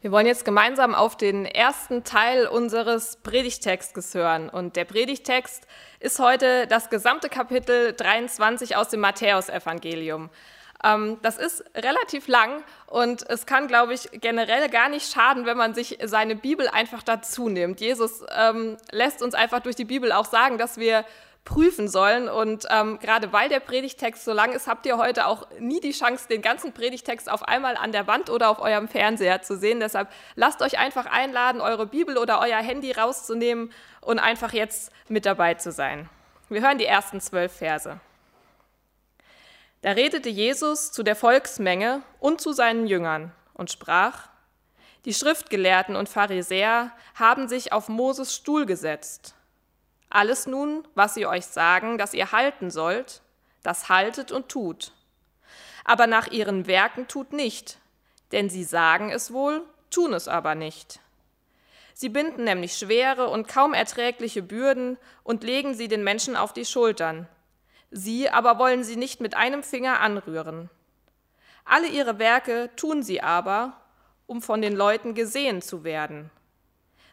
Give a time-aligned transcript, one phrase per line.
[0.00, 4.48] Wir wollen jetzt gemeinsam auf den ersten Teil unseres Predigtextes hören.
[4.48, 5.66] Und der Predigtext
[5.98, 10.30] ist heute das gesamte Kapitel 23 aus dem Matthäusevangelium.
[10.84, 15.56] Ähm, das ist relativ lang und es kann, glaube ich, generell gar nicht schaden, wenn
[15.56, 17.80] man sich seine Bibel einfach dazu nimmt.
[17.80, 21.04] Jesus ähm, lässt uns einfach durch die Bibel auch sagen, dass wir
[21.48, 22.28] prüfen sollen.
[22.28, 25.92] Und ähm, gerade weil der Predigtext so lang ist, habt ihr heute auch nie die
[25.92, 29.80] Chance, den ganzen Predigtext auf einmal an der Wand oder auf eurem Fernseher zu sehen.
[29.80, 33.72] Deshalb lasst euch einfach einladen, eure Bibel oder euer Handy rauszunehmen
[34.02, 36.10] und einfach jetzt mit dabei zu sein.
[36.50, 37.98] Wir hören die ersten zwölf Verse.
[39.80, 44.28] Da redete Jesus zu der Volksmenge und zu seinen Jüngern und sprach,
[45.06, 49.34] die Schriftgelehrten und Pharisäer haben sich auf Moses Stuhl gesetzt.
[50.10, 53.20] Alles nun, was sie euch sagen, dass ihr halten sollt,
[53.62, 54.92] das haltet und tut.
[55.84, 57.78] Aber nach ihren Werken tut nicht,
[58.32, 61.00] denn sie sagen es wohl, tun es aber nicht.
[61.94, 66.64] Sie binden nämlich schwere und kaum erträgliche Bürden und legen sie den Menschen auf die
[66.64, 67.26] Schultern.
[67.90, 70.70] Sie aber wollen sie nicht mit einem Finger anrühren.
[71.64, 73.80] Alle ihre Werke tun sie aber,
[74.26, 76.30] um von den Leuten gesehen zu werden.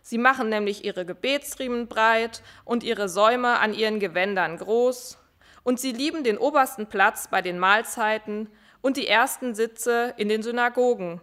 [0.08, 5.18] Sie machen nämlich ihre Gebetsriemen breit und ihre Säume an ihren Gewändern groß,
[5.64, 8.48] und sie lieben den obersten Platz bei den Mahlzeiten
[8.84, 11.22] und die ersten Sitze in den Synagogen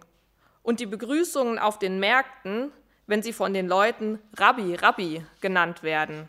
[0.63, 2.73] und die Begrüßungen auf den Märkten,
[3.07, 6.27] wenn sie von den Leuten Rabbi, Rabbi genannt werden.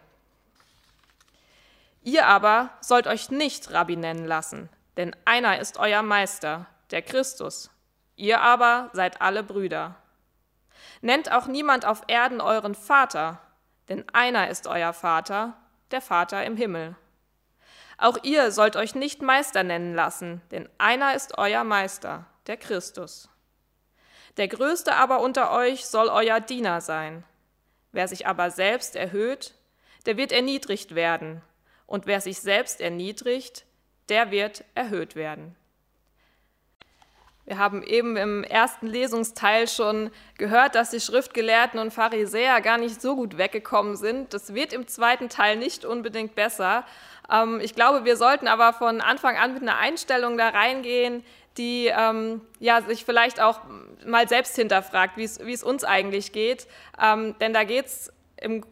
[2.04, 7.68] Ihr aber sollt euch nicht Rabbi nennen lassen, denn einer ist euer Meister, der Christus.
[8.14, 9.96] Ihr aber seid alle Brüder.
[11.04, 13.38] Nennt auch niemand auf Erden euren Vater,
[13.90, 15.52] denn einer ist euer Vater,
[15.90, 16.96] der Vater im Himmel.
[17.98, 23.28] Auch ihr sollt euch nicht Meister nennen lassen, denn einer ist euer Meister, der Christus.
[24.38, 27.22] Der Größte aber unter euch soll euer Diener sein.
[27.92, 29.54] Wer sich aber selbst erhöht,
[30.06, 31.42] der wird erniedrigt werden,
[31.84, 33.66] und wer sich selbst erniedrigt,
[34.08, 35.54] der wird erhöht werden.
[37.46, 43.02] Wir haben eben im ersten Lesungsteil schon gehört, dass die Schriftgelehrten und Pharisäer gar nicht
[43.02, 44.32] so gut weggekommen sind.
[44.32, 46.84] Das wird im zweiten Teil nicht unbedingt besser.
[47.30, 51.22] Ähm, ich glaube, wir sollten aber von Anfang an mit einer Einstellung da reingehen,
[51.58, 53.60] die ähm, ja, sich vielleicht auch
[54.06, 56.66] mal selbst hinterfragt, wie es uns eigentlich geht.
[57.00, 58.12] Ähm, denn da geht es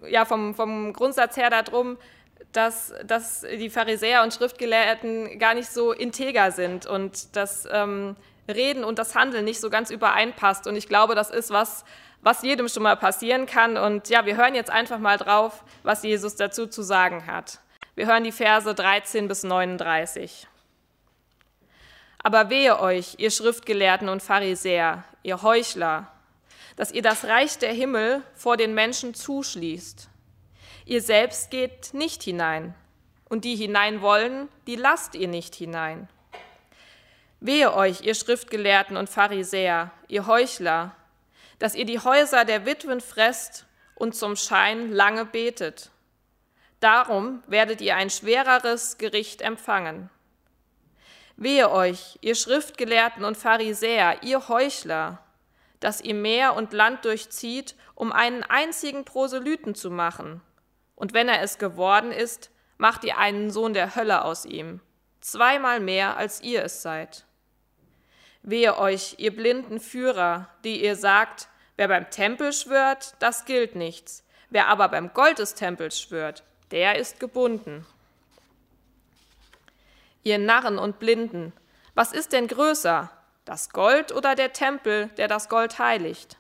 [0.09, 1.99] ja, vom, vom Grundsatz her darum,
[2.53, 8.17] dass, dass die Pharisäer und Schriftgelehrten gar nicht so integer sind und dass ähm,
[8.55, 10.67] Reden und das Handeln nicht so ganz übereinpasst.
[10.67, 11.85] Und ich glaube, das ist was,
[12.21, 13.77] was jedem schon mal passieren kann.
[13.77, 17.61] Und ja, wir hören jetzt einfach mal drauf, was Jesus dazu zu sagen hat.
[17.95, 20.47] Wir hören die Verse 13 bis 39.
[22.23, 26.07] Aber wehe euch, ihr Schriftgelehrten und Pharisäer, ihr Heuchler,
[26.77, 30.09] dass ihr das Reich der Himmel vor den Menschen zuschließt.
[30.85, 32.75] Ihr selbst geht nicht hinein,
[33.33, 36.07] und die hinein wollen, die lasst ihr nicht hinein.
[37.45, 40.95] Wehe euch, ihr Schriftgelehrten und Pharisäer, ihr Heuchler,
[41.59, 43.67] dass ihr die Häuser der Witwen fresst
[43.97, 45.91] und zum Schein lange betet.
[46.79, 50.09] Darum werdet ihr ein schwereres Gericht empfangen.
[51.37, 55.19] Wehe euch, ihr Schriftgelehrten und Pharisäer, ihr Heuchler,
[55.81, 60.43] dass ihr Meer und Land durchzieht, um einen einzigen Proselyten zu machen.
[60.95, 64.79] Und wenn er es geworden ist, macht ihr einen Sohn der Hölle aus ihm,
[65.21, 67.27] zweimal mehr als ihr es seid.
[68.43, 74.25] Wehe euch, ihr blinden Führer, die ihr sagt, wer beim Tempel schwört, das gilt nichts.
[74.51, 76.43] Wer aber beim Gold des Tempels schwört,
[76.73, 77.87] der ist gebunden.
[80.25, 81.53] Ihr Narren und Blinden,
[81.95, 83.11] was ist denn größer,
[83.45, 86.37] das Gold oder der Tempel, der das Gold heiligt?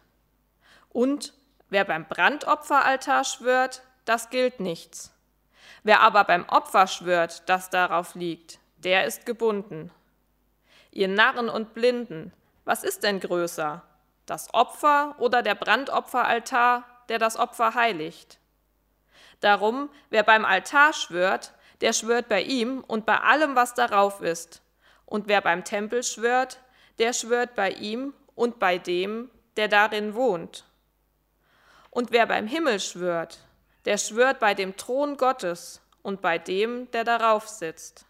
[0.90, 1.34] Und
[1.69, 5.12] wer beim Brandopferaltar schwört, das gilt nichts.
[5.84, 9.90] Wer aber beim Opfer schwört, das darauf liegt, der ist gebunden.
[10.92, 12.32] Ihr Narren und Blinden,
[12.64, 13.82] was ist denn größer,
[14.26, 18.38] das Opfer oder der Brandopferaltar, der das Opfer heiligt?
[19.40, 24.62] Darum, wer beim Altar schwört, der schwört bei ihm und bei allem, was darauf ist.
[25.06, 26.61] Und wer beim Tempel schwört,
[26.99, 30.64] der schwört bei ihm und bei dem, der darin wohnt.
[31.90, 33.38] Und wer beim Himmel schwört,
[33.87, 38.05] der schwört bei dem Thron Gottes und bei dem, der darauf sitzt.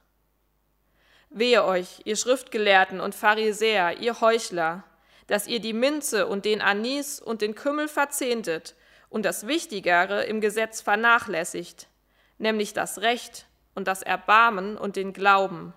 [1.35, 4.85] Wehe euch, ihr Schriftgelehrten und Pharisäer, ihr Heuchler,
[5.29, 8.75] dass ihr die Minze und den Anis und den Kümmel verzehntet
[9.09, 11.89] und das Wichtigere im Gesetz vernachlässigt,
[12.37, 15.73] nämlich das Recht und das Erbarmen und den Glauben.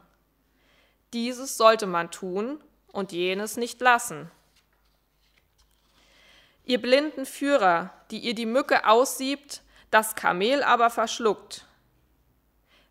[1.14, 2.62] Dieses sollte man tun
[2.92, 4.30] und jenes nicht lassen.
[6.66, 11.66] Ihr blinden Führer, die ihr die Mücke aussiebt, das Kamel aber verschluckt.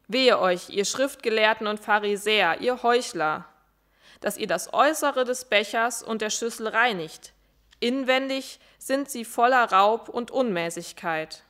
[0.07, 3.47] Wehe euch, ihr Schriftgelehrten und Pharisäer, ihr Heuchler,
[4.21, 7.33] dass ihr das Äußere des Bechers und der Schüssel reinigt.
[7.81, 11.43] Inwendig sind sie voller Raub und Unmäßigkeit.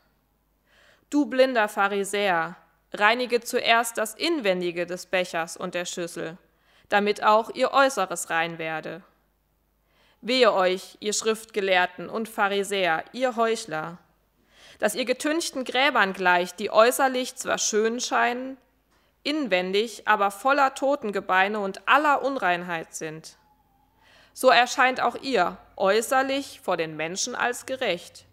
[1.10, 2.56] Du blinder Pharisäer,
[2.92, 6.38] reinige zuerst das Inwendige des Bechers und der Schüssel,
[6.88, 9.02] damit auch ihr Äußeres rein werde.
[10.20, 13.98] Wehe euch, ihr Schriftgelehrten und Pharisäer, ihr Heuchler,
[14.78, 18.56] dass ihr getünchten Gräbern gleicht, die äußerlich zwar schön scheinen,
[19.22, 23.36] inwendig aber voller Totengebeine und aller Unreinheit sind.
[24.32, 28.26] So erscheint auch ihr äußerlich vor den Menschen als gerecht,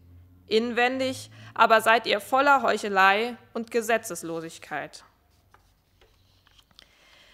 [0.47, 5.03] inwendig aber seid ihr voller Heuchelei und Gesetzeslosigkeit.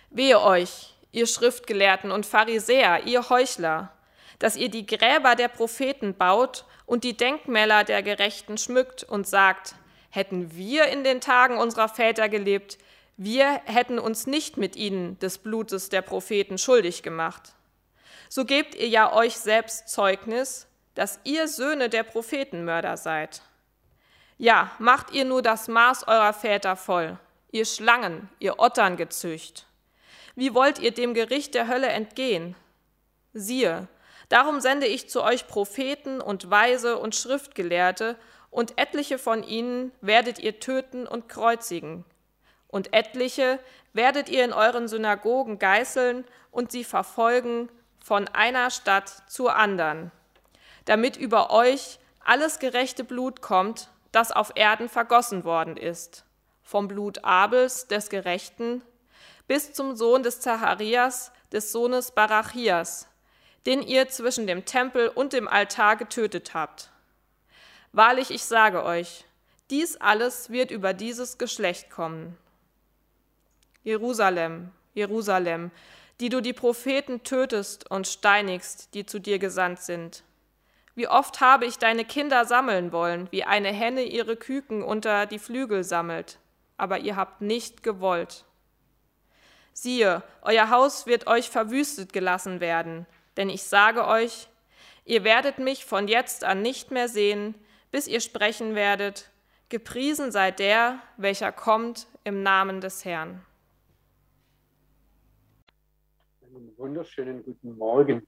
[0.10, 3.92] Wehe euch, ihr Schriftgelehrten und Pharisäer, ihr Heuchler,
[4.40, 9.76] dass ihr die Gräber der Propheten baut und die Denkmäler der Gerechten schmückt und sagt,
[10.10, 12.80] hätten wir in den Tagen unserer Väter gelebt,
[13.18, 17.54] wir hätten uns nicht mit ihnen des Blutes der Propheten schuldig gemacht.
[18.30, 23.42] So gebt ihr ja euch selbst Zeugnis, dass ihr Söhne der Prophetenmörder seid.
[24.38, 27.20] Ja, macht ihr nur das Maß eurer Väter voll,
[27.52, 29.66] ihr Schlangen, ihr Otterngezücht.
[30.36, 32.56] Wie wollt ihr dem Gericht der Hölle entgehen?
[33.34, 33.88] Siehe,
[34.30, 38.18] Darum sende ich zu euch Propheten und Weise und Schriftgelehrte,
[38.50, 42.06] und etliche von ihnen werdet ihr töten und kreuzigen.
[42.70, 43.60] Und etliche
[43.94, 47.70] werdet ihr in euren Synagogen geißeln und sie verfolgen
[48.04, 50.12] von einer Stadt zur anderen,
[50.86, 56.26] damit über euch alles gerechte Blut kommt, das auf Erden vergossen worden ist,
[56.64, 58.82] vom Blut Abels, des Gerechten,
[59.48, 63.08] bis zum Sohn des Zacharias, des Sohnes Barachias,
[63.68, 66.90] den ihr zwischen dem Tempel und dem Altar getötet habt.
[67.92, 69.26] Wahrlich, ich sage euch,
[69.70, 72.38] dies alles wird über dieses Geschlecht kommen.
[73.84, 75.72] Jerusalem, Jerusalem,
[76.22, 80.24] die du die Propheten tötest und steinigst, die zu dir gesandt sind.
[80.96, 85.40] Wie oft habe ich deine Kinder sammeln wollen, wie eine Henne ihre Küken unter die
[85.40, 86.40] Flügel sammelt,
[86.78, 88.46] aber ihr habt nicht gewollt.
[89.74, 93.06] Siehe, euer Haus wird euch verwüstet gelassen werden,
[93.38, 94.48] denn ich sage euch,
[95.06, 97.56] ihr werdet mich von jetzt an nicht mehr sehen,
[97.92, 99.30] bis ihr sprechen werdet,
[99.70, 103.46] gepriesen sei der, welcher kommt im Namen des Herrn.
[106.42, 108.28] Einen wunderschönen guten Morgen.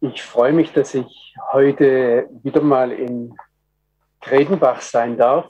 [0.00, 3.34] Ich freue mich, dass ich heute wieder mal in
[4.20, 5.48] Gredenbach sein darf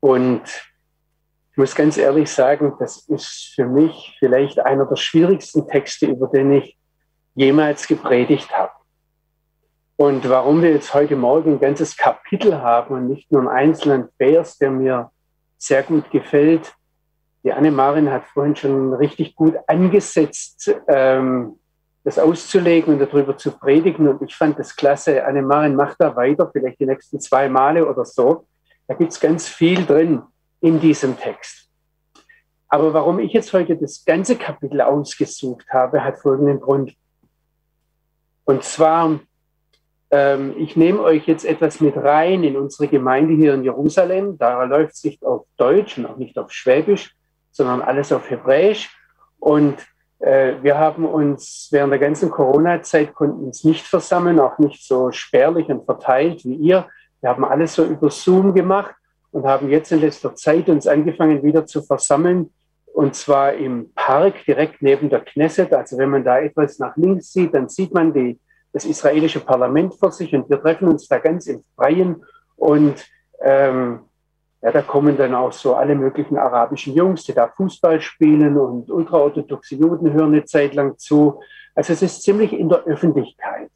[0.00, 0.42] und
[1.52, 6.26] ich muss ganz ehrlich sagen, das ist für mich vielleicht einer der schwierigsten Texte, über
[6.28, 6.78] den ich
[7.34, 8.72] jemals gepredigt habe.
[9.96, 14.08] Und warum wir jetzt heute Morgen ein ganzes Kapitel haben und nicht nur einen einzelnen
[14.16, 15.10] Vers, der mir
[15.58, 16.72] sehr gut gefällt.
[17.44, 21.58] Die Annemarin hat vorhin schon richtig gut angesetzt, ähm,
[22.02, 24.08] das auszulegen und darüber zu predigen.
[24.08, 25.26] Und ich fand das klasse.
[25.26, 28.46] Annemarin macht da weiter, vielleicht die nächsten zwei Male oder so.
[28.88, 30.22] Da gibt es ganz viel drin
[30.62, 31.68] in diesem Text.
[32.68, 36.94] Aber warum ich jetzt heute das ganze Kapitel ausgesucht habe, hat folgenden Grund.
[38.44, 39.20] Und zwar,
[40.10, 44.38] ähm, ich nehme euch jetzt etwas mit rein in unsere Gemeinde hier in Jerusalem.
[44.38, 47.14] Da läuft es nicht auf Deutsch und auch nicht auf Schwäbisch,
[47.50, 48.88] sondern alles auf Hebräisch.
[49.38, 49.76] Und
[50.20, 55.10] äh, wir haben uns während der ganzen Corona-Zeit konnten uns nicht versammeln, auch nicht so
[55.12, 56.86] spärlich und verteilt wie ihr.
[57.20, 58.94] Wir haben alles so über Zoom gemacht
[59.32, 62.50] und haben jetzt in letzter Zeit uns angefangen wieder zu versammeln.
[62.92, 65.72] Und zwar im Park direkt neben der Knesset.
[65.72, 68.38] Also wenn man da etwas nach links sieht, dann sieht man die,
[68.72, 72.22] das israelische Parlament vor sich und wir treffen uns da ganz im Freien.
[72.56, 73.06] Und
[73.42, 74.00] ähm,
[74.60, 78.90] ja, da kommen dann auch so alle möglichen arabischen Jungs, die da Fußball spielen und
[78.90, 81.40] ultraorthodoxe Juden hören eine Zeit lang zu.
[81.74, 83.70] Also es ist ziemlich in der Öffentlichkeit.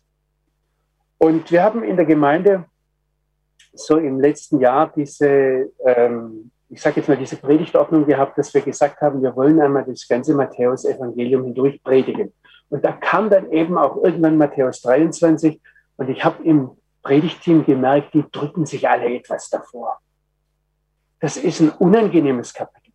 [1.19, 2.67] Und wir haben in der Gemeinde
[3.73, 8.63] so im letzten Jahr diese, ähm, ich sage jetzt mal, diese Predigtordnung gehabt, dass wir
[8.63, 12.33] gesagt haben, wir wollen einmal das ganze Matthäus-Evangelium hindurch predigen.
[12.69, 15.61] Und da kam dann eben auch irgendwann Matthäus 23
[15.97, 16.71] und ich habe im
[17.03, 20.01] Predigteam gemerkt, die drücken sich alle etwas davor.
[21.21, 22.93] Das ist ein unangenehmes Kapitel.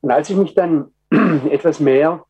[0.00, 0.92] Und als ich mich dann
[1.50, 2.24] etwas mehr,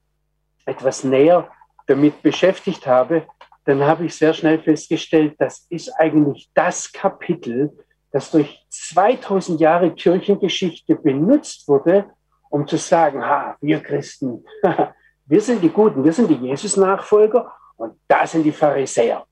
[0.64, 1.48] etwas näher
[1.86, 3.26] damit beschäftigt habe,
[3.66, 7.76] dann habe ich sehr schnell festgestellt, das ist eigentlich das Kapitel,
[8.12, 12.06] das durch 2000 Jahre Kirchengeschichte benutzt wurde,
[12.48, 14.44] um zu sagen, ha, wir Christen,
[15.26, 19.26] wir sind die Guten, wir sind die Jesus-Nachfolger Und da sind die Pharisäer.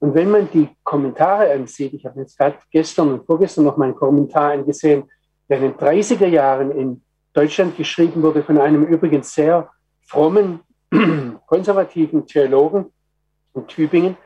[0.00, 3.94] Und wenn man die Kommentare ansieht, ich habe jetzt gerade gestern und vorgestern noch meinen
[3.94, 5.04] Kommentar angesehen,
[5.50, 7.02] der in den 30er Jahren in
[7.34, 9.70] Deutschland geschrieben wurde von einem übrigens sehr
[10.00, 10.60] frommen,
[11.46, 12.93] konservativen Theologen
[13.54, 14.16] in Tübingen,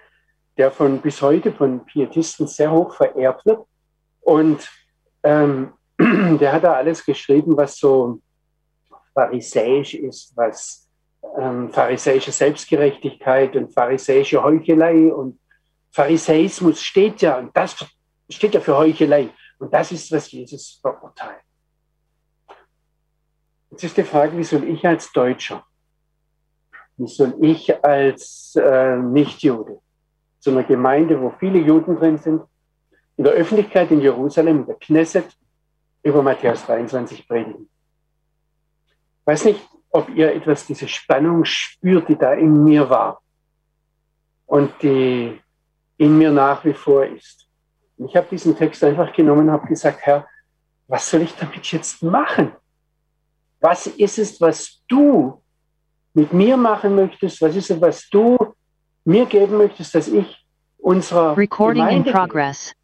[0.56, 3.66] der von bis heute von Pietisten sehr hoch verehrt wird.
[4.20, 4.68] Und
[5.22, 8.20] ähm, der hat da alles geschrieben, was so
[9.14, 10.88] pharisäisch ist, was
[11.38, 15.38] ähm, pharisäische Selbstgerechtigkeit und pharisäische Heuchelei und
[15.90, 17.76] Pharisäismus steht ja, und das
[18.28, 19.30] steht ja für Heuchelei.
[19.58, 21.40] Und das ist, was Jesus verurteilt.
[23.70, 25.64] Jetzt ist die Frage, wie soll ich als Deutscher,
[27.06, 29.80] soll ich als äh, Nichtjude
[30.40, 32.42] zu einer Gemeinde, wo viele Juden drin sind,
[33.16, 35.26] in der Öffentlichkeit in Jerusalem, in der Knesset,
[36.02, 37.68] über Matthäus 23 predigen.
[39.20, 43.20] Ich weiß nicht, ob ihr etwas diese Spannung spürt, die da in mir war
[44.46, 45.40] und die
[45.96, 47.48] in mir nach wie vor ist.
[47.96, 50.26] Und ich habe diesen Text einfach genommen und habe gesagt, Herr,
[50.86, 52.52] was soll ich damit jetzt machen?
[53.60, 55.42] Was ist es, was du
[56.18, 57.40] mit mir machen möchtest?
[57.40, 58.36] Was ist es, was du
[59.04, 60.44] mir geben möchtest, dass ich
[60.78, 62.74] unserer Recording Gemeinde in progress.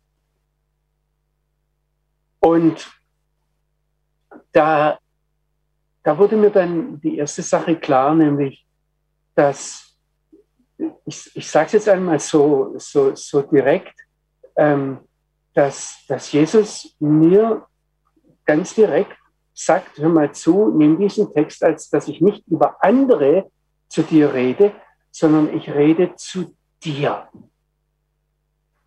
[2.40, 2.90] Und
[4.52, 4.98] da,
[6.02, 8.66] da wurde mir dann die erste Sache klar, nämlich,
[9.34, 9.96] dass,
[11.06, 13.94] ich, ich sage es jetzt einmal so, so, so direkt,
[14.56, 14.98] ähm,
[15.54, 17.66] dass, dass Jesus mir
[18.44, 19.16] ganz direkt
[19.54, 23.50] sagt, hör mal zu, nimm diesen Text, als dass ich nicht über andere
[23.88, 24.72] zu dir rede,
[25.10, 27.28] sondern ich rede zu dir.
[27.32, 27.50] Und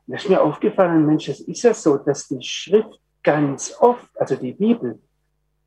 [0.08, 4.36] da ist mir aufgefallen, Mensch, es ist ja so, dass die Schrift ganz oft, also
[4.36, 5.00] die Bibel,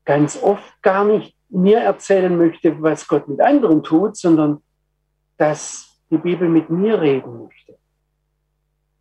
[0.05, 4.61] ganz oft gar nicht mir erzählen möchte, was Gott mit anderen tut, sondern
[5.37, 7.77] dass die Bibel mit mir reden möchte.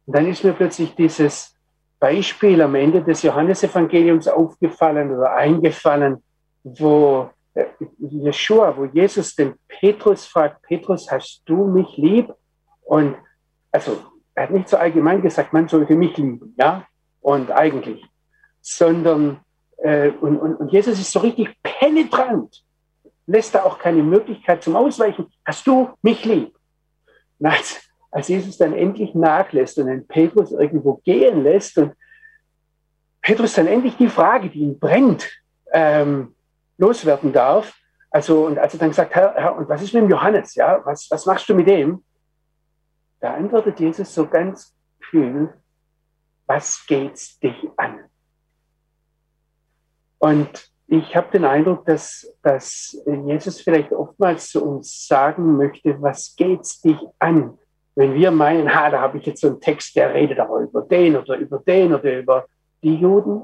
[0.07, 1.55] Und dann ist mir plötzlich dieses
[2.01, 6.23] Beispiel am Ende des Johannesevangeliums aufgefallen oder eingefallen,
[6.65, 7.67] wo äh,
[7.99, 12.33] Jeshua, wo Jesus den Petrus fragt, Petrus, hast du mich lieb?
[12.83, 13.15] Und
[13.71, 13.99] also
[14.35, 16.85] er hat nicht so allgemein gesagt, man sollte mich lieben, ja,
[17.21, 18.11] und eigentlich
[18.61, 19.41] sondern
[19.79, 22.63] äh, und, und, und Jesus ist so richtig penetrant,
[23.27, 25.33] lässt da auch keine Möglichkeit zum Ausweichen.
[25.45, 26.55] Hast du mich lieb?
[27.43, 27.81] Als,
[28.11, 31.95] als Jesus dann endlich nachlässt und den Petrus irgendwo gehen lässt und
[33.23, 35.29] Petrus dann endlich die Frage, die ihn brennt,
[35.73, 36.35] ähm,
[36.79, 37.75] loswerden darf.
[38.11, 40.55] Also, und als er dann sagt, Herr, Herr, und was ist mit dem Johannes?
[40.55, 42.03] Ja, was, was machst du mit dem?
[43.21, 45.53] Da antwortet Jesus so ganz kühl,
[46.47, 48.01] was geht's dich an?
[50.19, 56.35] Und ich habe den Eindruck, dass, dass Jesus vielleicht oftmals zu uns sagen möchte, was
[56.35, 57.57] geht's dich an?
[57.95, 60.83] Wenn wir meinen, ha, da habe ich jetzt so einen Text, der redet aber über
[60.83, 62.47] den oder über den oder über
[62.83, 63.43] die Juden.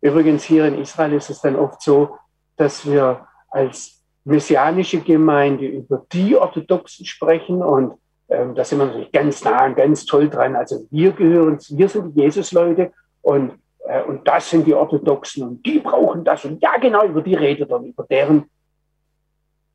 [0.00, 2.16] Übrigens hier in Israel ist es dann oft so,
[2.56, 7.94] dass wir als messianische Gemeinde über die Orthodoxen sprechen und
[8.28, 10.56] ähm, da sind wir natürlich ganz nah und ganz toll dran.
[10.56, 13.52] Also wir gehören, wir sind die Jesus-Leute und
[13.86, 16.44] äh, und das sind die Orthodoxen und die brauchen das.
[16.44, 18.44] Und ja, genau, über die redet er, über deren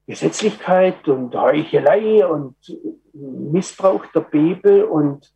[0.07, 2.55] Gesetzlichkeit und Heuchelei und
[3.13, 4.83] Missbrauch der Bibel.
[4.83, 5.33] Und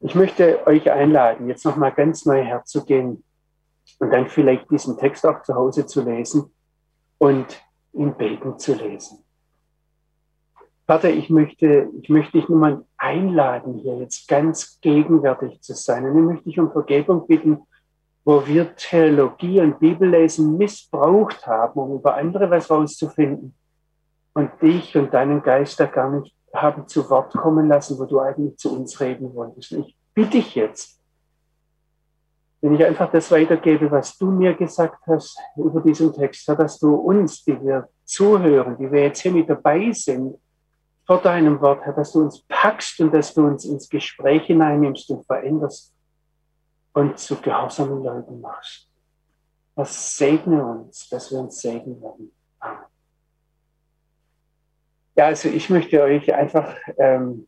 [0.00, 3.24] ich möchte euch einladen, jetzt nochmal ganz neu herzugehen
[3.98, 6.52] und dann vielleicht diesen Text auch zu Hause zu lesen
[7.18, 9.24] und ihn beten zu lesen.
[10.86, 16.06] Vater, ich möchte, ich möchte dich nur mal einladen, hier jetzt ganz gegenwärtig zu sein.
[16.06, 17.66] Und ich möchte dich um Vergebung bitten,
[18.28, 23.54] wo wir Theologie und Bibellesen missbraucht haben, um über andere was rauszufinden
[24.34, 28.20] und dich und deinen Geist da gar nicht haben zu Wort kommen lassen, wo du
[28.20, 29.72] eigentlich zu uns reden wolltest.
[29.72, 31.00] Ich bitte dich jetzt,
[32.60, 36.96] wenn ich einfach das weitergebe, was du mir gesagt hast über diesen Text, dass du
[36.96, 40.36] uns, die wir zuhören, die wir jetzt hier mit dabei sind,
[41.06, 45.08] vor deinem Wort, Herr, dass du uns packst und dass du uns ins Gespräch hineinnimmst
[45.08, 45.94] und veränderst
[46.98, 48.88] und zu gehorsamen Leuten machst.
[49.74, 52.32] Was segne uns, dass wir uns segnen werden.
[52.60, 52.78] Amen.
[55.16, 57.46] Ja, also ich möchte euch einfach ähm,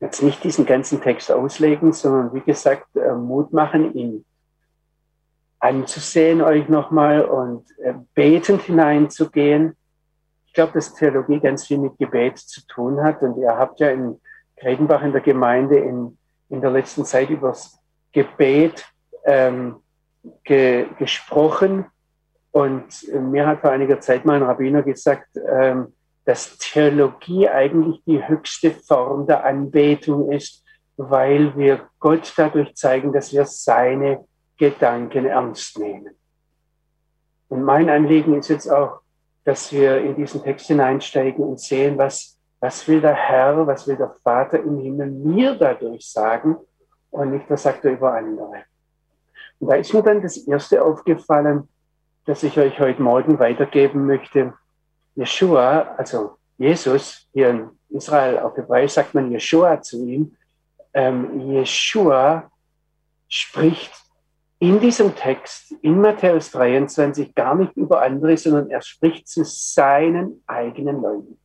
[0.00, 4.24] jetzt nicht diesen ganzen Text auslegen, sondern wie gesagt, äh, Mut machen, ihn
[5.58, 9.76] anzusehen euch nochmal und äh, betend hineinzugehen
[10.56, 13.22] glaube, dass Theologie ganz viel mit Gebet zu tun hat.
[13.22, 14.20] Und ihr habt ja in
[14.56, 16.18] Gredenbach in der Gemeinde in,
[16.48, 17.54] in der letzten Zeit über
[18.16, 18.86] Gebet
[19.26, 19.76] ähm,
[20.42, 21.84] ge, gesprochen.
[22.50, 25.92] Und mir hat vor einiger Zeit mal ein Rabbiner gesagt, ähm,
[26.24, 30.64] dass Theologie eigentlich die höchste Form der Anbetung ist,
[30.96, 34.24] weil wir Gott dadurch zeigen, dass wir seine
[34.56, 36.14] Gedanken ernst nehmen.
[37.48, 39.00] Und mein Anliegen ist jetzt auch,
[39.44, 43.96] dass wir in diesen Text hineinsteigen und sehen, was, was will der Herr, was will
[43.96, 46.56] der Vater im Himmel mir dadurch sagen
[47.16, 48.64] und nicht, was sagt er über andere.
[49.58, 51.68] Und da ist mir dann das Erste aufgefallen,
[52.26, 54.52] das ich euch heute Morgen weitergeben möchte.
[55.14, 60.36] Jeshua, also Jesus, hier in Israel auf Hebräisch sagt man Jeshua zu ihm.
[60.92, 62.50] Ähm, Jeshua
[63.28, 63.92] spricht
[64.58, 70.42] in diesem Text, in Matthäus 23, gar nicht über andere, sondern er spricht zu seinen
[70.46, 71.38] eigenen Leuten.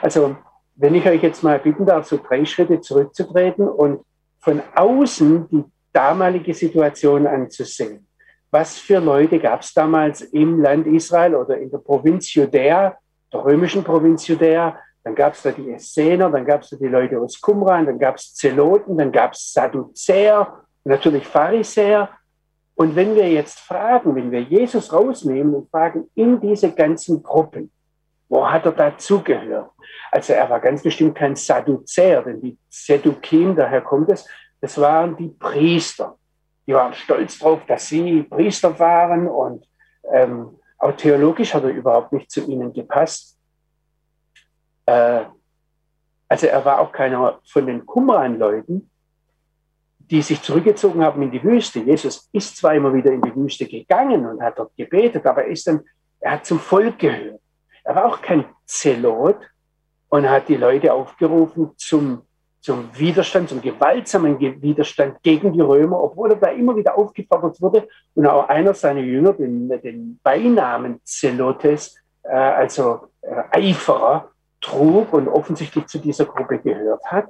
[0.00, 0.36] Also,
[0.76, 4.00] wenn ich euch jetzt mal bitten darf, so drei Schritte zurückzutreten und
[4.40, 8.06] von außen die damalige Situation anzusehen.
[8.50, 12.96] Was für Leute gab es damals im Land Israel oder in der Provinz Judäa,
[13.32, 14.78] der römischen Provinz Judäa?
[15.02, 17.98] Dann gab es da die Essener, dann gab es da die Leute aus Qumran, dann
[17.98, 22.10] gab es Zeloten, dann gab es Sadduzäer natürlich Pharisäer.
[22.74, 27.70] Und wenn wir jetzt fragen, wenn wir Jesus rausnehmen und fragen in diese ganzen Gruppen,
[28.28, 29.70] wo hat er dazugehört?
[30.10, 34.28] Also er war ganz bestimmt kein Sadduzäer, denn die Seddukim, daher kommt es,
[34.60, 36.16] das waren die Priester.
[36.66, 39.66] Die waren stolz darauf, dass sie Priester waren und
[40.12, 43.38] ähm, auch theologisch hat er überhaupt nicht zu ihnen gepasst.
[44.86, 45.24] Äh,
[46.28, 48.90] also er war auch keiner von den Qumran-Leuten,
[49.98, 51.80] die sich zurückgezogen haben in die Wüste.
[51.80, 55.50] Jesus ist zwar immer wieder in die Wüste gegangen und hat dort gebetet, aber er,
[55.50, 55.82] ist dann,
[56.20, 57.40] er hat zum Volk gehört.
[57.84, 59.38] Er war auch kein Zelot
[60.08, 62.22] und hat die Leute aufgerufen zum,
[62.60, 67.86] zum Widerstand, zum gewaltsamen Widerstand gegen die Römer, obwohl er da immer wieder aufgefordert wurde
[68.14, 74.30] und auch einer seiner Jünger den, den Beinamen Zelotes, äh, also äh, Eiferer,
[74.62, 77.28] trug und offensichtlich zu dieser Gruppe gehört hat.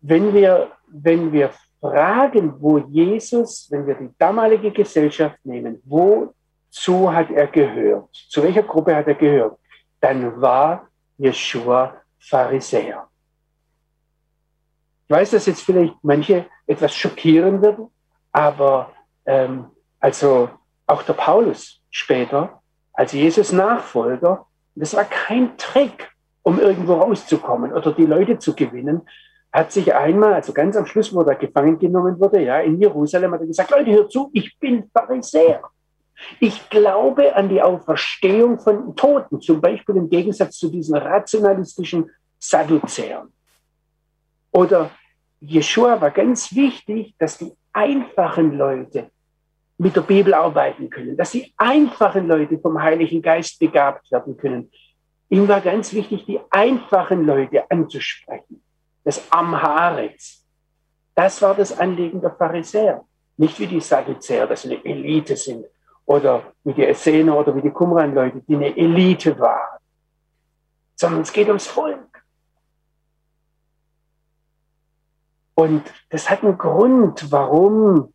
[0.00, 1.50] Wenn wir, wenn wir
[1.80, 5.82] fragen, wo Jesus, wenn wir die damalige Gesellschaft nehmen,
[6.74, 8.08] wozu hat er gehört?
[8.12, 9.58] Zu welcher Gruppe hat er gehört?
[10.00, 13.06] Dann war Jeshua Pharisäer.
[15.06, 17.88] Ich weiß, dass jetzt vielleicht manche etwas schockieren würden,
[18.32, 18.92] aber
[19.26, 19.66] ähm,
[20.00, 20.48] also
[20.86, 22.60] auch der Paulus später
[22.92, 26.10] als Jesus Nachfolger, das war kein Trick,
[26.42, 29.02] um irgendwo rauszukommen oder die Leute zu gewinnen,
[29.52, 33.32] hat sich einmal, also ganz am Schluss, wo er gefangen genommen wurde, ja, in Jerusalem,
[33.32, 35.62] hat er gesagt, Leute, hört zu, ich bin Pharisäer.
[36.40, 43.32] Ich glaube an die Auferstehung von Toten, zum Beispiel im Gegensatz zu diesen rationalistischen Sadduzäern.
[44.52, 44.90] Oder
[45.40, 49.10] Jeshua war ganz wichtig, dass die einfachen Leute
[49.78, 54.70] mit der Bibel arbeiten können, dass die einfachen Leute vom Heiligen Geist begabt werden können.
[55.28, 58.62] Ihm war ganz wichtig, die einfachen Leute anzusprechen
[59.04, 60.44] des Amharets.
[61.14, 63.04] Das war das Anliegen der Pharisäer.
[63.36, 65.66] Nicht wie die Sadduzäer, dass sie eine Elite sind.
[66.06, 69.78] Oder wie die Essener oder wie die Qumran-Leute, die eine Elite waren.
[70.96, 71.98] Sondern es geht ums Volk.
[75.54, 78.12] Und das hat einen Grund, warum,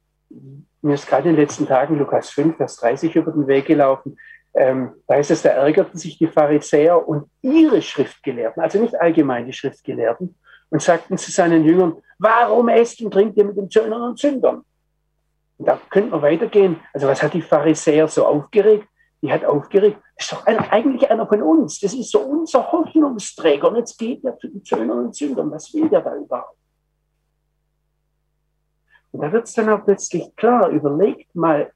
[0.82, 4.18] mir ist gerade in den letzten Tagen Lukas 5, Vers 30 über den Weg gelaufen,
[4.54, 9.46] ähm, da heißt es, da ärgerten sich die Pharisäer und ihre Schriftgelehrten, also nicht allgemein
[9.46, 10.36] die Schriftgelehrten,
[10.70, 14.64] und sagten zu seinen Jüngern, warum esst und trinkt ihr mit den Zöllnern und Sündern?
[15.60, 16.80] Und da könnte man weitergehen.
[16.94, 18.88] Also was hat die Pharisäer so aufgeregt?
[19.22, 21.80] Die hat aufgeregt, das ist doch einer, eigentlich einer von uns.
[21.82, 23.68] Das ist so unser Hoffnungsträger.
[23.70, 25.52] Und jetzt geht er zu den Zöllnern und Sündern.
[25.52, 26.58] Was will der da überhaupt?
[29.12, 31.72] Und da wird es dann auch plötzlich klar, überlegt mal,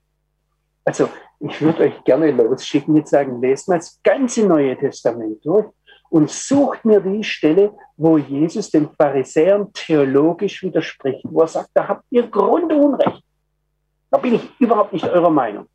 [0.86, 5.66] also ich würde euch gerne losschicken, jetzt sagen, lest mal das ganze Neue Testament durch
[6.10, 11.88] und sucht mir die Stelle, wo Jesus den Pharisäern theologisch widerspricht, wo er sagt, da
[11.88, 13.23] habt ihr Grundunrecht.
[14.14, 15.68] Da bin ich überhaupt nicht eurer Meinung.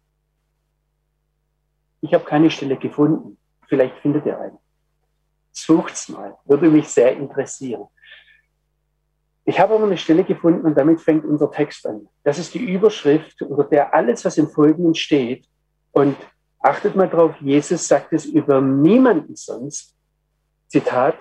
[2.01, 3.37] Ich habe keine Stelle gefunden.
[3.67, 4.57] Vielleicht findet ihr eine.
[5.51, 6.39] Sucht's mal.
[6.45, 7.89] Würde mich sehr interessieren.
[9.45, 12.09] Ich habe aber eine Stelle gefunden und damit fängt unser Text an.
[12.23, 15.49] Das ist die Überschrift, unter der alles, was im Folgenden steht.
[15.91, 16.17] Und
[16.61, 19.97] achtet mal drauf, Jesus sagt es über niemanden sonst,
[20.69, 21.17] Zitat,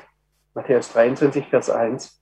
[0.53, 2.16] Matthäus 23, Vers 1.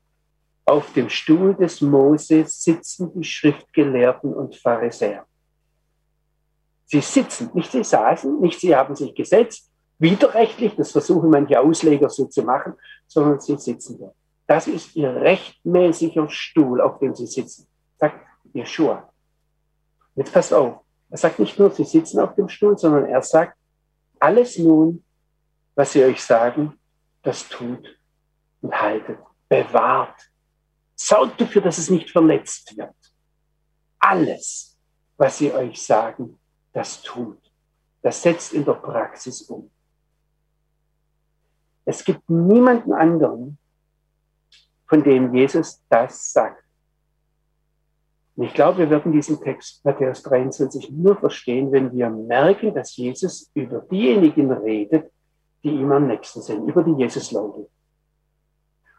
[0.65, 5.25] Auf dem Stuhl des Moses sitzen die Schriftgelehrten und Pharisäer.
[6.86, 12.10] Sie sitzen, nicht sie saßen, nicht sie haben sich gesetzt, widerrechtlich, das versuchen manche Ausleger
[12.10, 12.73] so zu machen,
[13.08, 14.15] sondern sie sitzen dort.
[14.47, 18.19] Das ist ihr rechtmäßiger Stuhl, auf dem sie sitzen, sagt
[18.54, 19.10] Jeshua.
[20.15, 23.58] Jetzt passt auf, Er sagt nicht nur, sie sitzen auf dem Stuhl, sondern er sagt,
[24.19, 25.04] alles nun,
[25.75, 26.80] was sie euch sagen,
[27.21, 27.97] das tut
[28.62, 30.15] und haltet, bewahrt.
[30.96, 32.96] Sorgt dafür, dass es nicht verletzt wird.
[34.00, 34.78] Alles,
[35.18, 36.40] was sie euch sagen,
[36.74, 37.40] das tut.
[38.02, 39.70] Das setzt in der Praxis um.
[41.86, 43.58] Es gibt niemanden anderen,
[44.88, 46.64] von dem Jesus das sagt.
[48.36, 52.96] Und ich glaube, wir werden diesen Text Matthäus 23 nur verstehen, wenn wir merken, dass
[52.98, 55.12] Jesus über diejenigen redet,
[55.64, 57.70] die ihm am nächsten sind, über die Jesus-Leute.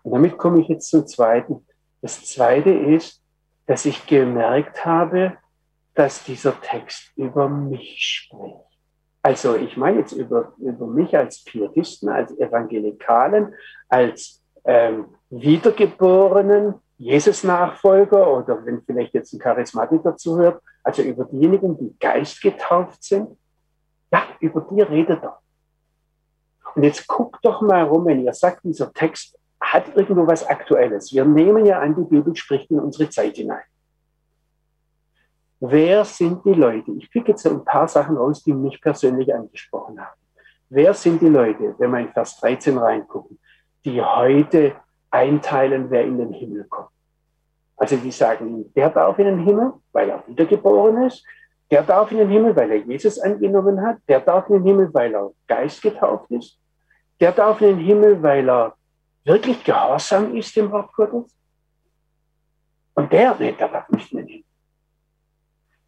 [0.02, 1.66] Und damit komme ich jetzt zum zweiten.
[2.06, 3.20] Das zweite ist,
[3.66, 5.38] dass ich gemerkt habe,
[5.94, 8.54] dass dieser Text über mich spricht.
[9.22, 13.52] Also ich meine jetzt über, über mich als Pietisten, als Evangelikalen,
[13.88, 21.92] als ähm, Wiedergeborenen, Jesus-Nachfolger oder wenn vielleicht jetzt ein Charismatiker zuhört, also über diejenigen, die
[21.98, 23.36] geistgetauft sind.
[24.12, 25.40] Ja, über die redet er.
[26.76, 31.12] Und jetzt guckt doch mal rum, wenn ihr sagt, dieser Text hat irgendwo was Aktuelles.
[31.12, 33.64] Wir nehmen ja an, die Bibel spricht in unsere Zeit hinein.
[35.60, 36.92] Wer sind die Leute?
[36.92, 40.20] Ich pick jetzt ein paar Sachen raus, die mich persönlich angesprochen haben.
[40.68, 43.38] Wer sind die Leute, wenn wir in Vers 13 reingucken,
[43.84, 44.74] die heute
[45.10, 46.90] einteilen, wer in den Himmel kommt?
[47.76, 51.24] Also die sagen, der darf in den Himmel, weil er wiedergeboren ist.
[51.70, 53.98] Der darf in den Himmel, weil er Jesus angenommen hat.
[54.08, 56.58] Der darf in den Himmel, weil er Geist getauft ist.
[57.20, 58.74] Der darf in den Himmel, weil er
[59.26, 61.36] wirklich gehorsam ist dem Wort Gottes.
[62.94, 64.44] Und der, der darf nicht in den Himmel.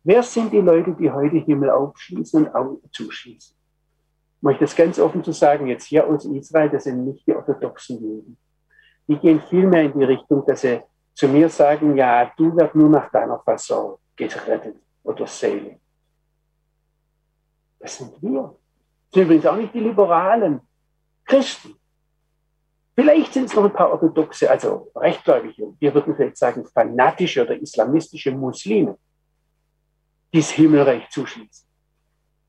[0.04, 3.56] Wer sind die Leute, die heute Himmel aufschließen und zuschließen?
[4.36, 7.34] Ich möchte das ganz offen zu sagen, jetzt hier aus Israel, das sind nicht die
[7.34, 8.38] orthodoxen Juden.
[9.06, 10.80] Die gehen vielmehr in die Richtung, dass sie
[11.14, 15.80] zu mir sagen, ja, du wirst nur nach deiner Fasson gerettet oder selig.
[17.78, 18.42] Das sind wir.
[18.42, 20.60] Das sind übrigens auch nicht die liberalen
[21.24, 21.77] Christen.
[22.98, 27.54] Vielleicht sind es noch ein paar orthodoxe, also rechtgläubige, wir würden vielleicht sagen fanatische oder
[27.54, 28.98] islamistische Muslime
[30.32, 31.64] dieses Himmelreich zuschließen.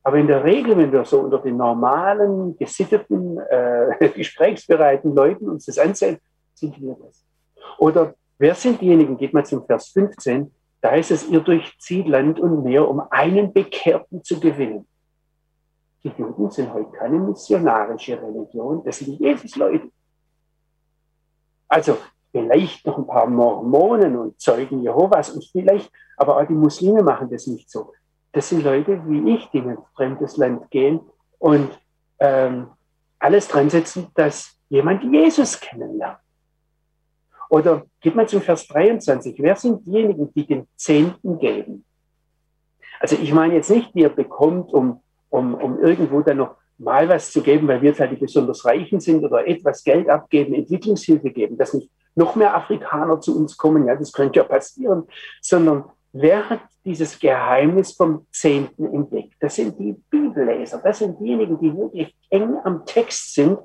[0.02, 5.66] Aber in der Regel, wenn wir so unter den normalen, gesitteten, äh, gesprächsbereiten Leuten uns
[5.66, 6.18] das ansehen,
[6.56, 7.24] sind wir das.
[7.78, 12.40] Oder wer sind diejenigen, geht mal zum Vers 15, da heißt es, ihr durchzieht Land
[12.40, 14.88] und Meer, um einen Bekehrten zu gewinnen.
[16.04, 19.92] Die Juden sind heute keine missionarische Religion, das sind Jesus-Leute.
[21.70, 21.98] Also
[22.32, 27.30] vielleicht noch ein paar Mormonen und Zeugen Jehovas und vielleicht, aber auch die Muslime machen
[27.30, 27.94] das nicht so.
[28.32, 31.00] Das sind Leute wie ich, die in ein fremdes Land gehen
[31.38, 31.80] und
[32.20, 32.68] ähm,
[33.20, 36.20] alles dran setzen, dass jemand Jesus kennenlernt.
[37.50, 39.36] Oder geht mal zum Vers 23.
[39.40, 41.84] Wer sind diejenigen, die den Zehnten geben?
[43.00, 47.08] Also ich meine jetzt nicht, die ihr bekommt, um, um, um irgendwo dann noch mal
[47.10, 50.54] was zu geben, weil wir jetzt halt die besonders Reichen sind oder etwas Geld abgeben,
[50.54, 55.04] Entwicklungshilfe geben, dass nicht noch mehr Afrikaner zu uns kommen, ja, das könnte ja passieren,
[55.42, 59.36] sondern wer hat dieses Geheimnis vom Zehnten entdeckt?
[59.40, 63.60] Das sind die Bibelleser, das sind diejenigen, die wirklich eng am Text sind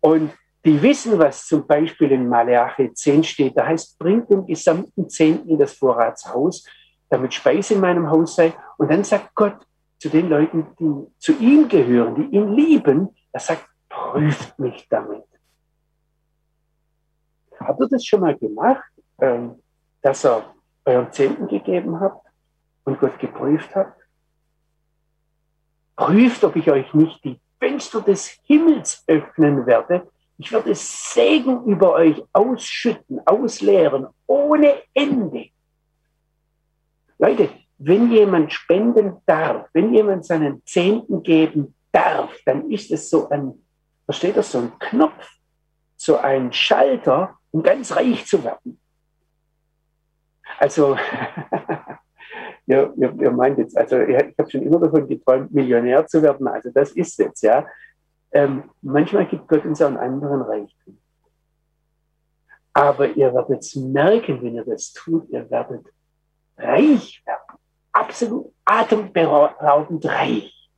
[0.00, 0.30] und
[0.64, 3.56] die wissen, was zum Beispiel in Maleachi 10 steht.
[3.56, 6.64] Da heißt, bringt den gesamten Zehnten in das Vorratshaus,
[7.10, 8.54] damit Speise in meinem Haus sei.
[8.78, 9.58] Und dann sagt Gott
[10.04, 15.24] zu den Leuten, die zu ihm gehören, die ihn lieben, er sagt, prüft mich damit.
[17.58, 18.84] Habt ihr das schon mal gemacht,
[19.22, 19.62] ähm,
[20.02, 20.44] dass er
[20.84, 22.26] euren Zehnten gegeben habt
[22.84, 23.94] und Gott geprüft hat?
[25.96, 30.06] Prüft, ob ich euch nicht die Fenster des Himmels öffnen werde.
[30.36, 35.46] Ich werde Segen über euch ausschütten, ausleeren, ohne Ende.
[37.16, 37.48] Leute,
[37.86, 43.54] wenn jemand spenden darf, wenn jemand seinen Zehnten geben darf, dann ist es so ein,
[44.06, 45.28] versteht das, so ein Knopf,
[45.96, 48.80] so ein Schalter, um ganz reich zu werden.
[50.58, 50.96] Also,
[52.66, 56.48] ihr, ihr, ihr meint jetzt, also ich, habe schon immer davon geträumt, Millionär zu werden.
[56.48, 57.66] Also das ist jetzt, ja.
[58.32, 60.98] Ähm, manchmal gibt Gott uns auch einen anderen Reichtum.
[62.72, 65.86] Aber ihr werdet es merken, wenn ihr das tut, ihr werdet
[66.56, 67.43] reich werden.
[67.94, 70.68] Absolut atemberaubend reich.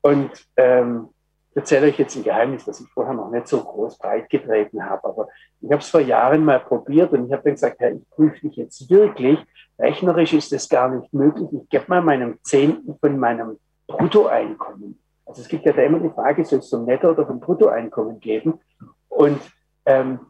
[0.00, 1.10] Und ähm,
[1.54, 5.06] erzähle euch jetzt ein Geheimnis, das ich vorher noch nicht so groß breit getreten habe.
[5.06, 5.28] Aber
[5.60, 8.40] ich habe es vor Jahren mal probiert und ich habe dann gesagt, Herr, ich prüfe
[8.40, 9.38] dich jetzt wirklich.
[9.78, 11.48] Rechnerisch ist das gar nicht möglich.
[11.52, 14.98] Ich gebe mal meinem Zehnten von meinem Bruttoeinkommen.
[15.26, 18.18] Also es gibt ja da immer die Frage, soll es vom Netto- oder vom Bruttoeinkommen
[18.18, 18.60] geben?
[19.08, 19.40] Und,
[19.84, 20.20] ähm,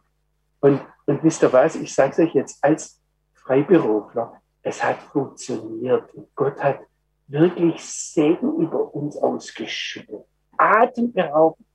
[0.59, 2.99] und, und wisst ihr was, ich sage es euch jetzt als
[3.33, 6.11] Freiberufler, Es hat funktioniert.
[6.35, 6.79] Gott hat
[7.27, 10.25] wirklich Segen über uns ausgeschüttet.
[10.57, 11.65] Atemberaubend.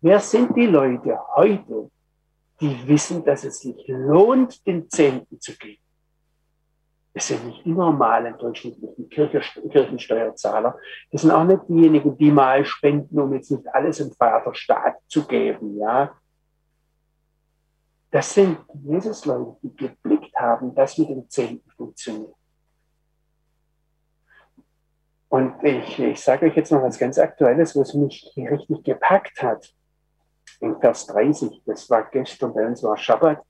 [0.00, 1.90] Wer sind die Leute heute,
[2.60, 5.80] die wissen, dass es sich lohnt, den Zehnten zu geben?
[7.12, 10.78] Das sind nicht die normalen durchschnittlichen Kirchensteuerzahler.
[11.10, 15.26] Das sind auch nicht diejenigen, die mal spenden, um jetzt nicht alles im Vaterstaat zu
[15.26, 16.14] geben, ja.
[18.10, 22.34] Das sind Jesus-Leute, die geblickt haben, dass mit dem Zehnten funktioniert.
[25.28, 29.72] Und ich, ich sage euch jetzt noch was ganz Aktuelles, was mich richtig gepackt hat.
[30.58, 33.40] In Vers 30, das war gestern bei uns war Schabbat.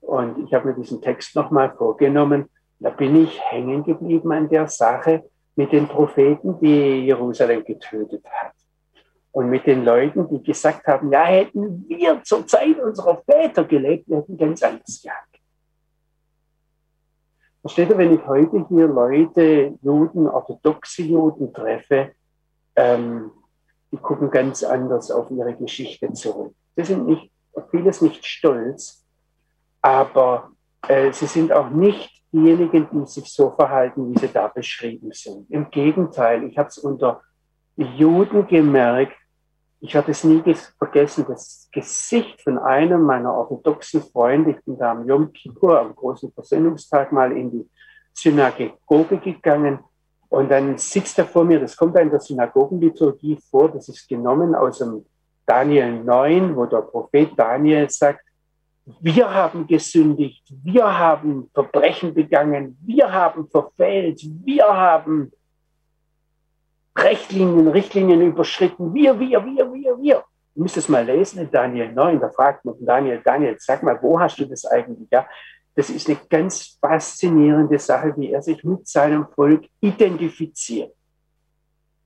[0.00, 2.48] Und ich habe mir diesen Text nochmal vorgenommen.
[2.78, 8.52] Da bin ich hängen geblieben an der Sache mit den Propheten, die Jerusalem getötet hat
[9.36, 14.08] und mit den Leuten, die gesagt haben, ja, hätten wir zur Zeit unserer Väter gelebt,
[14.08, 15.38] wir hätten ganz anders gehabt.
[17.60, 22.12] Versteht ihr, wenn ich heute hier Leute, Juden, orthodoxe Juden treffe,
[22.76, 23.30] ähm,
[23.92, 26.54] die gucken ganz anders auf ihre Geschichte zurück.
[26.74, 27.30] Sie sind nicht,
[27.70, 29.04] vieles nicht stolz,
[29.82, 30.50] aber
[30.88, 35.50] äh, sie sind auch nicht diejenigen, die sich so verhalten, wie sie da beschrieben sind.
[35.50, 37.20] Im Gegenteil, ich habe es unter
[37.76, 39.12] Juden gemerkt,
[39.80, 40.42] ich werde es nie
[40.78, 45.94] vergessen, das Gesicht von einem meiner orthodoxen Freunde, ich bin da am Yom Kippur, am
[45.94, 47.68] großen Versöhnungstag, mal in die
[48.14, 49.78] Synagoge gegangen.
[50.28, 54.54] Und dann sitzt er vor mir, das kommt in der Synagogenliturgie vor, das ist genommen
[54.54, 55.04] aus dem
[55.44, 58.20] Daniel 9, wo der Prophet Daniel sagt,
[59.00, 65.32] wir haben gesündigt, wir haben Verbrechen begangen, wir haben verfehlt, wir haben
[66.96, 68.94] Rechtlinien, Richtlinien überschritten.
[68.94, 70.24] Wir, wir, wir, wir, wir.
[70.54, 72.20] Du müsst es mal lesen in Daniel 9.
[72.20, 75.08] Da fragt man Daniel, Daniel, sag mal, wo hast du das eigentlich?
[75.10, 75.26] Ja,
[75.74, 80.94] das ist eine ganz faszinierende Sache, wie er sich mit seinem Volk identifiziert.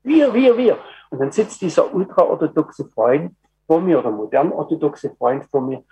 [0.03, 0.79] Wir, wir, wir.
[1.11, 5.85] Und dann sitzt dieser ultraorthodoxe Freund vor mir oder modern orthodoxe Freund vor mir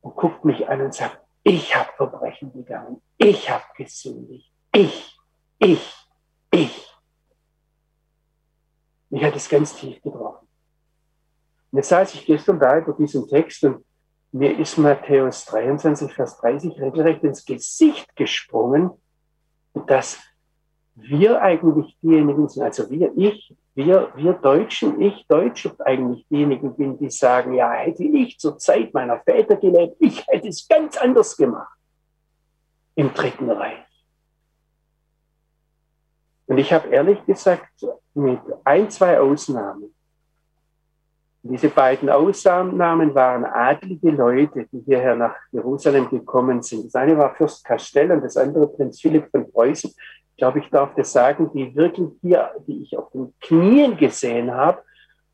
[0.00, 5.18] und guckt mich an und sagt, ich habe Verbrechen begangen, ich habe gesündigt, ich,
[5.58, 5.94] ich,
[6.50, 6.93] ich.
[9.14, 10.48] Mich hat es ganz tief getroffen.
[11.70, 13.84] Und jetzt saß ich gestern da über diesen Text und
[14.32, 18.90] mir ist Matthäus 23, Vers 30 regelrecht ins Gesicht gesprungen,
[19.86, 20.18] dass
[20.96, 26.98] wir eigentlich diejenigen sind, also wir, ich, wir, wir Deutschen, ich Deutsche eigentlich diejenigen bin,
[26.98, 31.36] die sagen, ja, hätte ich zur Zeit meiner Väter gelebt, ich hätte es ganz anders
[31.36, 31.78] gemacht
[32.96, 33.93] im Dritten Reich.
[36.46, 39.94] Und ich habe ehrlich gesagt mit ein, zwei Ausnahmen,
[41.46, 46.86] diese beiden Ausnahmen waren adlige Leute, die hierher nach Jerusalem gekommen sind.
[46.86, 49.90] Das eine war Fürst Castell und das andere Prinz Philipp von Preußen.
[49.90, 54.54] Ich glaube, ich darf das sagen, die wirklich hier, die ich auf den Knien gesehen
[54.54, 54.82] habe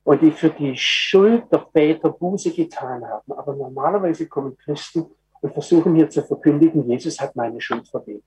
[0.03, 3.33] und die für die Schuld der Väter Buße getan haben.
[3.33, 5.07] Aber normalerweise kommen Christen
[5.41, 8.25] und versuchen hier zu verkündigen, Jesus hat meine Schuld vergeben.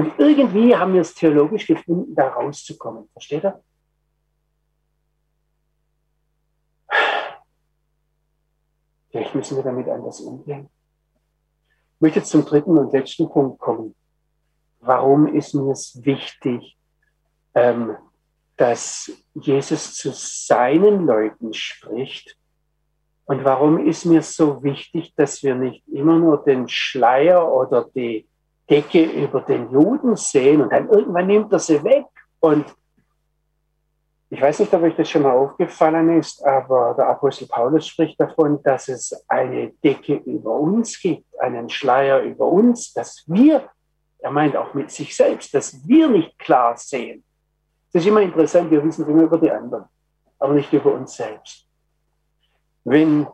[0.00, 3.10] Und irgendwie haben wir es theologisch gefunden, da rauszukommen.
[3.12, 3.62] Versteht ihr?
[9.10, 10.70] Vielleicht müssen wir damit anders umgehen.
[11.96, 13.94] Ich möchte zum dritten und letzten Punkt kommen.
[14.80, 16.78] Warum ist mir es wichtig,
[17.54, 17.94] ähm,
[18.56, 22.38] dass Jesus zu seinen Leuten spricht?
[23.26, 28.26] Und warum ist mir so wichtig, dass wir nicht immer nur den Schleier oder die
[28.70, 32.06] Decke über den Juden sehen und dann irgendwann nimmt er sie weg.
[32.38, 32.64] Und
[34.30, 38.20] ich weiß nicht, ob euch das schon mal aufgefallen ist, aber der Apostel Paulus spricht
[38.20, 43.68] davon, dass es eine Decke über uns gibt, einen Schleier über uns, dass wir,
[44.20, 47.24] er meint auch mit sich selbst, dass wir nicht klar sehen.
[47.92, 49.86] Das ist immer interessant, wir wissen immer über die anderen,
[50.38, 51.66] aber nicht über uns selbst.
[52.84, 53.26] Wenn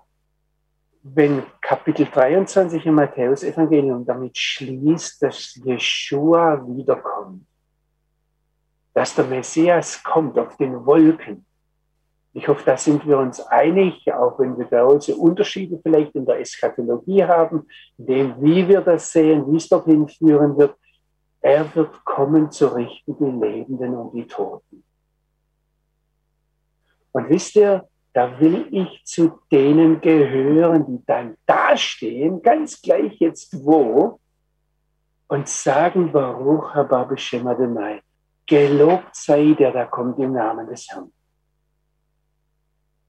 [1.15, 7.47] wenn Kapitel 23 im Matthäus-Evangelium damit schließt, dass Jeshua wiederkommt,
[8.93, 11.45] dass der Messias kommt auf den Wolken.
[12.33, 16.41] Ich hoffe, da sind wir uns einig, auch wenn wir große Unterschiede vielleicht in der
[16.41, 17.67] Eschatologie haben,
[17.99, 20.75] in dem, wie wir das sehen, wie es dorthin führen wird.
[21.41, 24.83] Er wird kommen zu richten die Lebenden und die Toten.
[27.13, 33.63] Und wisst ihr, da will ich zu denen gehören, die dann dastehen, ganz gleich jetzt
[33.63, 34.19] wo,
[35.29, 38.01] und sagen, Baruch haba b'shem Adonai,
[38.47, 41.13] gelobt sei der, da kommt im Namen des Herrn.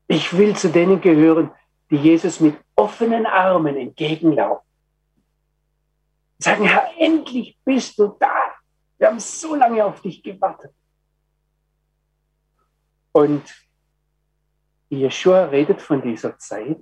[0.10, 1.52] Ich will zu denen gehören,
[1.90, 4.68] die Jesus mit offenen Armen entgegenlaufen.
[6.38, 8.36] Sagen, Herr, endlich bist du da.
[8.98, 10.74] Wir haben so lange auf dich gewartet.
[13.14, 13.67] Und
[14.90, 16.78] Jeshua redet von dieser Zeit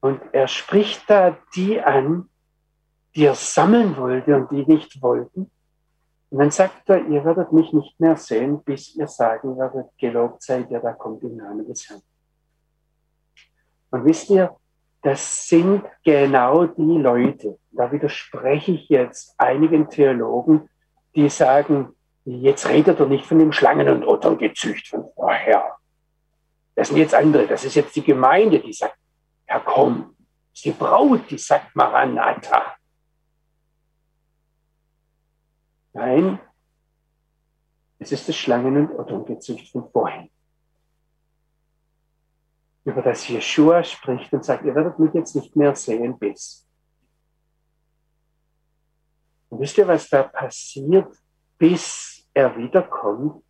[0.00, 2.28] und er spricht da die an,
[3.14, 5.50] die er sammeln wollte und die nicht wollten.
[6.30, 10.42] Und dann sagt er, ihr werdet mich nicht mehr sehen, bis ihr sagen werdet, gelobt
[10.42, 12.02] sei der, da kommt im Namen des Herrn.
[13.90, 14.54] Und wisst ihr,
[15.02, 20.68] das sind genau die Leute, da widerspreche ich jetzt einigen Theologen,
[21.14, 25.76] die sagen, jetzt redet er nicht von dem Schlangen- und Otterngezücht von vorher.
[26.76, 28.98] Das sind jetzt andere, das ist jetzt die Gemeinde, die sagt,
[29.46, 30.14] Herr, komm,
[30.50, 32.76] das ist die Braut, die sagt Maranatha.
[35.94, 36.38] Nein,
[37.98, 40.30] es ist das Schlangen- und Otterngezücht von vorhin.
[42.84, 46.68] Über das Jeshua spricht und sagt, ihr werdet mich jetzt nicht mehr sehen bis.
[49.48, 51.16] Und wisst ihr, was da passiert,
[51.56, 53.45] bis er wiederkommt?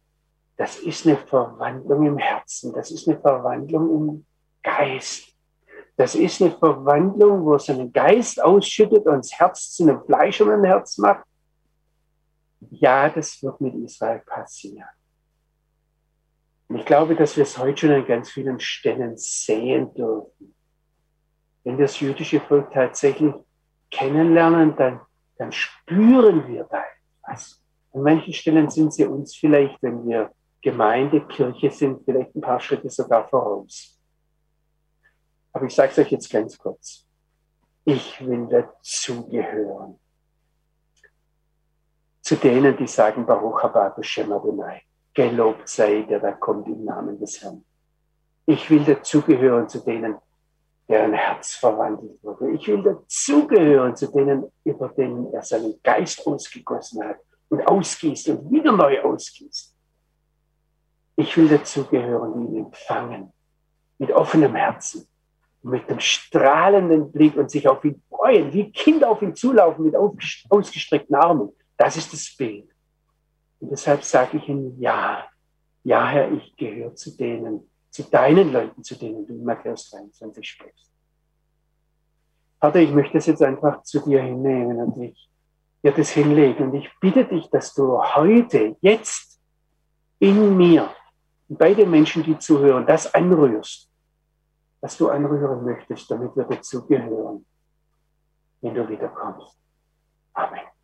[0.57, 4.27] Das ist eine Verwandlung im Herzen, das ist eine Verwandlung im
[4.63, 5.35] Geist.
[5.99, 10.65] Das ist eine Verwandlung, wo er seinen Geist ausschüttet und das Herz zu einem fleischernen
[10.65, 11.25] Herz macht
[12.71, 14.89] ja, das wird mit Israel passieren.
[16.69, 20.55] Und ich glaube, dass wir es heute schon an ganz vielen Stellen sehen dürfen.
[21.65, 23.35] Wenn wir das jüdische Volk tatsächlich
[23.91, 25.01] kennenlernen, dann,
[25.39, 26.83] dann spüren wir da
[27.23, 27.63] etwas.
[27.93, 30.33] An manchen Stellen sind sie uns vielleicht, wenn wir
[30.67, 33.97] Gemeinde, Kirche sind, vielleicht ein paar Schritte sogar voraus.
[35.53, 37.07] Aber ich sage es euch jetzt ganz kurz.
[37.85, 39.97] Ich will dazugehören
[42.21, 44.83] zu denen, die sagen, Baruch haba Hashem Adonai.
[45.15, 47.65] Gelobt sei der, der kommt im Namen des Herrn.
[48.47, 50.17] Ich will dazugehören zu denen,
[50.89, 52.51] deren Herz verwandelt wurde.
[52.51, 57.19] Ich will dazugehören zu denen, über denen er seinen Geist ausgegossen hat
[57.51, 59.76] und ausgießt und wieder neu ausgießt.
[61.17, 63.33] Ich will dazugehören, die ihn empfangen,
[63.99, 65.09] mit offenem Herzen,
[65.63, 69.97] mit dem strahlenden Blick und sich auf ihn freuen, wie Kinder auf ihn zulaufen mit
[69.97, 72.69] ausgestreckten Armen das ist das Bild.
[73.61, 75.27] Und deshalb sage ich Ihnen ja.
[75.85, 80.49] Ja, Herr, ich gehöre zu denen, zu deinen Leuten, zu denen du in Matthäus 23
[80.49, 80.93] sprichst.
[82.59, 85.31] Vater, ich möchte das jetzt einfach zu dir hinnehmen und ich
[85.83, 86.71] dir das hinlegen.
[86.71, 89.41] Und ich bitte dich, dass du heute, jetzt
[90.19, 91.06] in mir und
[91.49, 93.91] bei den Menschen, die zuhören, das anrührst,
[94.81, 97.45] was du anrühren möchtest, damit wir dazugehören,
[98.61, 99.59] wenn du wiederkommst.
[100.35, 100.76] Amen.